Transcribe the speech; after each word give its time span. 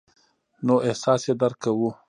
نو 0.65 0.75
احساس 0.87 1.21
یې 1.27 1.33
درک 1.41 1.57
کوو. 1.63 1.89